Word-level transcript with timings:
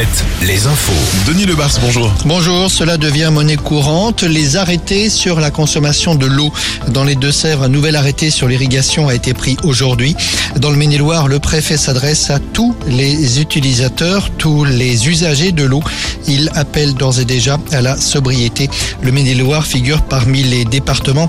Alouette, 0.00 0.24
les 0.42 0.66
infos. 0.66 0.92
Denis 1.26 1.44
Lebars, 1.44 1.72
bonjour. 1.82 2.10
Bonjour, 2.24 2.70
cela 2.70 2.96
devient 2.96 3.28
monnaie 3.30 3.56
courante. 3.56 4.22
Les 4.22 4.56
arrêtés 4.56 5.10
sur 5.10 5.40
la 5.40 5.50
consommation 5.50 6.14
de 6.14 6.24
l'eau 6.24 6.50
dans 6.88 7.04
les 7.04 7.16
Deux-Sèvres, 7.16 7.64
un 7.64 7.68
nouvel 7.68 7.96
arrêté 7.96 8.30
sur 8.30 8.48
l'irrigation 8.48 9.08
a 9.08 9.14
été 9.14 9.34
pris 9.34 9.58
aujourd'hui. 9.62 10.16
Dans 10.56 10.70
le 10.70 10.76
Maine-et-Loire, 10.76 11.28
le 11.28 11.38
préfet 11.38 11.76
s'adresse 11.76 12.30
à 12.30 12.38
tous 12.38 12.74
les 12.86 13.40
utilisateurs, 13.40 14.30
tous 14.38 14.64
les 14.64 15.08
usagers 15.08 15.52
de 15.52 15.64
l'eau. 15.64 15.82
Il 16.26 16.50
appelle 16.54 16.94
d'ores 16.94 17.20
et 17.20 17.24
déjà 17.24 17.58
à 17.72 17.82
la 17.82 17.96
sobriété. 17.96 18.70
Le 19.02 19.12
Maine-et-Loire 19.12 19.66
figure 19.66 20.02
parmi 20.02 20.42
les 20.42 20.64
départements 20.64 21.28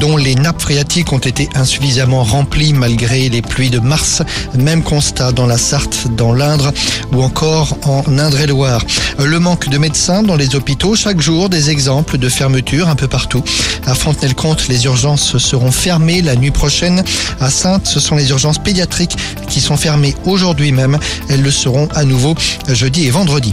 dont 0.00 0.16
les 0.16 0.36
nappes 0.36 0.62
phréatiques 0.62 1.12
ont 1.12 1.18
été 1.18 1.48
insuffisamment 1.54 2.24
remplies 2.24 2.72
malgré 2.72 3.28
les 3.28 3.42
pluies 3.42 3.70
de 3.70 3.80
mars. 3.80 4.22
Même 4.54 4.82
constat 4.82 5.32
dans 5.32 5.46
la 5.46 5.58
Sarthe, 5.58 6.06
dans 6.16 6.32
l'Indre 6.32 6.72
ou 7.12 7.22
encore 7.22 7.76
en 7.84 8.05
Indre-et-Loire. 8.08 8.82
Le 9.18 9.38
manque 9.38 9.68
de 9.68 9.78
médecins 9.78 10.22
dans 10.22 10.36
les 10.36 10.54
hôpitaux, 10.54 10.94
chaque 10.94 11.20
jour 11.20 11.48
des 11.48 11.70
exemples 11.70 12.18
de 12.18 12.28
fermeture 12.28 12.88
un 12.88 12.94
peu 12.94 13.08
partout. 13.08 13.42
À 13.86 13.94
Fontenay-le-Comte, 13.94 14.68
les 14.68 14.84
urgences 14.84 15.38
seront 15.38 15.72
fermées 15.72 16.22
la 16.22 16.36
nuit 16.36 16.50
prochaine. 16.50 17.04
À 17.40 17.50
Sainte, 17.50 17.86
ce 17.86 18.00
sont 18.00 18.16
les 18.16 18.30
urgences 18.30 18.58
pédiatriques 18.58 19.16
qui 19.48 19.60
sont 19.60 19.76
fermées 19.76 20.14
aujourd'hui 20.24 20.72
même. 20.72 20.98
Elles 21.28 21.42
le 21.42 21.50
seront 21.50 21.88
à 21.94 22.04
nouveau 22.04 22.34
jeudi 22.68 23.06
et 23.06 23.10
vendredi. 23.10 23.52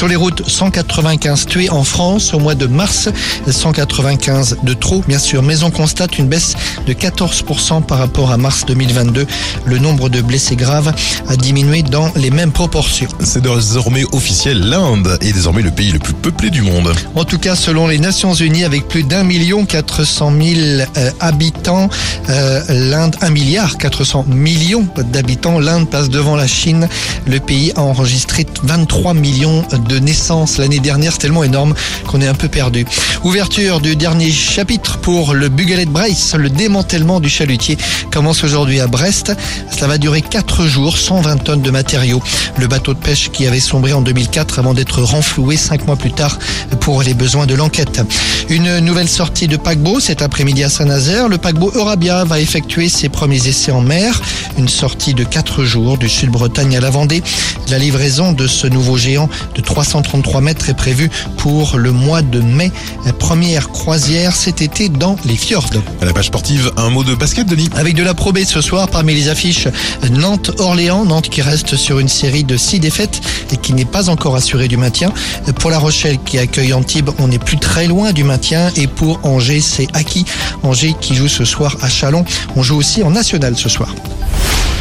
Sur 0.00 0.08
les 0.08 0.16
routes, 0.16 0.48
195 0.48 1.44
tués 1.44 1.68
en 1.68 1.84
France 1.84 2.32
au 2.32 2.38
mois 2.38 2.54
de 2.54 2.66
mars, 2.66 3.10
195 3.46 4.56
de 4.62 4.72
trop 4.72 5.04
bien 5.06 5.18
sûr, 5.18 5.42
mais 5.42 5.62
on 5.62 5.70
constate 5.70 6.16
une 6.16 6.26
baisse 6.26 6.54
de 6.86 6.94
14% 6.94 7.82
par 7.82 7.98
rapport 7.98 8.30
à 8.30 8.38
mars 8.38 8.64
2022. 8.66 9.26
Le 9.66 9.78
nombre 9.78 10.08
de 10.08 10.22
blessés 10.22 10.56
graves 10.56 10.90
a 11.28 11.36
diminué 11.36 11.82
dans 11.82 12.10
les 12.16 12.30
mêmes 12.30 12.50
proportions. 12.50 13.08
C'est 13.22 13.42
désormais 13.42 14.04
officiel, 14.12 14.70
l'Inde 14.70 15.18
est 15.20 15.34
désormais 15.34 15.60
le 15.60 15.70
pays 15.70 15.92
le 15.92 15.98
plus 15.98 16.14
peuplé 16.14 16.48
du 16.48 16.62
monde. 16.62 16.94
En 17.14 17.26
tout 17.26 17.38
cas, 17.38 17.54
selon 17.54 17.86
les 17.86 17.98
Nations 17.98 18.32
Unies, 18.32 18.64
avec 18.64 18.88
plus 18.88 19.02
d'un 19.02 19.22
million 19.22 19.66
400 19.66 20.32
000 20.32 20.60
euh, 20.96 21.10
habitants, 21.20 21.90
euh, 22.30 22.62
l'Inde, 22.70 23.16
un 23.20 23.28
milliard 23.28 23.76
400 23.76 24.24
millions 24.28 24.86
d'habitants, 25.12 25.58
l'Inde 25.58 25.90
passe 25.90 26.08
devant 26.08 26.36
la 26.36 26.46
Chine. 26.46 26.88
Le 27.26 27.38
pays 27.38 27.72
a 27.76 27.82
enregistré 27.82 28.46
23 28.62 29.12
millions 29.12 29.62
de 29.89 29.89
naissances 29.98 30.58
l'année 30.58 30.78
dernière. 30.78 31.12
C'est 31.12 31.18
tellement 31.18 31.44
énorme 31.44 31.74
qu'on 32.06 32.20
est 32.20 32.28
un 32.28 32.34
peu 32.34 32.48
perdu. 32.48 32.86
Ouverture 33.24 33.80
du 33.80 33.96
dernier 33.96 34.30
chapitre 34.30 34.98
pour 34.98 35.34
le 35.34 35.48
Bugalet 35.48 35.84
de 35.84 35.90
Brace. 35.90 36.34
Le 36.34 36.50
démantèlement 36.50 37.20
du 37.20 37.28
chalutier 37.28 37.78
commence 38.10 38.44
aujourd'hui 38.44 38.80
à 38.80 38.86
Brest. 38.86 39.32
Cela 39.70 39.88
va 39.88 39.98
durer 39.98 40.22
4 40.22 40.66
jours, 40.66 40.96
120 40.96 41.36
tonnes 41.44 41.62
de 41.62 41.70
matériaux. 41.70 42.22
Le 42.56 42.66
bateau 42.66 42.94
de 42.94 42.98
pêche 42.98 43.30
qui 43.30 43.46
avait 43.46 43.60
sombré 43.60 43.92
en 43.92 44.00
2004 44.00 44.58
avant 44.58 44.74
d'être 44.74 45.02
renfloué 45.02 45.56
5 45.56 45.86
mois 45.86 45.96
plus 45.96 46.12
tard 46.12 46.38
pour 46.80 47.02
les 47.02 47.14
besoins 47.14 47.46
de 47.46 47.54
l'enquête. 47.54 48.00
Une 48.48 48.78
nouvelle 48.80 49.08
sortie 49.08 49.48
de 49.48 49.56
paquebot 49.56 50.00
cet 50.00 50.22
après-midi 50.22 50.64
à 50.64 50.68
Saint-Nazaire. 50.68 51.28
Le 51.28 51.38
paquebot 51.38 51.72
Eurabia 51.74 52.24
va 52.24 52.40
effectuer 52.40 52.88
ses 52.88 53.08
premiers 53.08 53.46
essais 53.46 53.72
en 53.72 53.80
mer. 53.80 54.20
Une 54.58 54.68
sortie 54.68 55.14
de 55.14 55.24
4 55.24 55.64
jours 55.64 55.98
du 55.98 56.08
Sud-Bretagne 56.08 56.76
à 56.76 56.80
la 56.80 56.90
Vendée. 56.90 57.22
La 57.68 57.78
livraison 57.78 58.32
de 58.32 58.46
ce 58.46 58.66
nouveau 58.66 58.96
géant 58.96 59.28
de 59.54 59.60
333 59.80 60.42
mètres 60.42 60.68
est 60.68 60.74
prévue 60.74 61.10
pour 61.38 61.78
le 61.78 61.90
mois 61.90 62.20
de 62.20 62.40
mai. 62.40 62.70
Première 63.18 63.70
croisière 63.70 64.36
cet 64.36 64.60
été 64.60 64.90
dans 64.90 65.16
les 65.24 65.36
fjords. 65.36 65.70
À 66.02 66.04
la 66.04 66.12
page 66.12 66.26
sportive, 66.26 66.70
un 66.76 66.90
mot 66.90 67.02
de 67.02 67.14
basket, 67.14 67.46
Denis. 67.46 67.70
Avec 67.76 67.94
de 67.94 68.02
la 68.02 68.12
probée 68.12 68.44
ce 68.44 68.60
soir 68.60 68.88
parmi 68.88 69.14
les 69.14 69.28
affiches 69.28 69.68
Nantes-Orléans. 70.10 71.06
Nantes 71.06 71.30
qui 71.30 71.40
reste 71.40 71.76
sur 71.76 71.98
une 71.98 72.08
série 72.08 72.44
de 72.44 72.58
6 72.58 72.80
défaites 72.80 73.22
et 73.52 73.56
qui 73.56 73.72
n'est 73.72 73.86
pas 73.86 74.10
encore 74.10 74.36
assurée 74.36 74.68
du 74.68 74.76
maintien. 74.76 75.14
Pour 75.58 75.70
La 75.70 75.78
Rochelle 75.78 76.18
qui 76.26 76.38
accueille 76.38 76.74
Antibes, 76.74 77.10
on 77.18 77.28
n'est 77.28 77.38
plus 77.38 77.58
très 77.58 77.86
loin 77.86 78.12
du 78.12 78.22
maintien. 78.22 78.70
Et 78.76 78.86
pour 78.86 79.20
Angers, 79.24 79.62
c'est 79.62 79.88
acquis. 79.94 80.26
Angers 80.62 80.94
qui 81.00 81.14
joue 81.14 81.28
ce 81.28 81.46
soir 81.46 81.74
à 81.80 81.88
Chalon. 81.88 82.26
On 82.54 82.62
joue 82.62 82.76
aussi 82.76 83.02
en 83.02 83.10
national 83.10 83.56
ce 83.56 83.70
soir. 83.70 83.94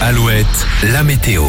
Alouette, 0.02 0.46
la 0.84 1.04
météo. 1.04 1.44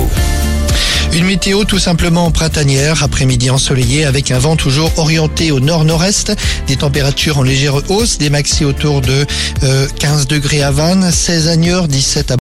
Une 1.12 1.25
météo 1.25 1.65
tout 1.65 1.81
simplement 1.81 2.31
printanière, 2.31 3.03
après-midi 3.03 3.50
ensoleillé 3.50 4.04
avec 4.04 4.31
un 4.31 4.38
vent 4.38 4.54
toujours 4.54 4.97
orienté 4.97 5.50
au 5.50 5.59
nord-nord-est, 5.59 6.32
des 6.69 6.76
températures 6.76 7.38
en 7.38 7.43
légère 7.43 7.91
hausse, 7.91 8.19
des 8.19 8.31
maxi 8.31 8.65
autour 8.65 9.00
de 9.00 9.26
euh, 9.65 9.88
15 9.99 10.28
degrés 10.28 10.62
à 10.62 10.70
Vannes, 10.70 11.10
16 11.10 11.49
à 11.49 11.56
Niort, 11.56 11.88
17 11.88 12.31
à 12.31 12.37